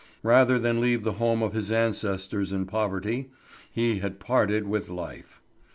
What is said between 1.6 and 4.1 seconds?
ancestors in poverty he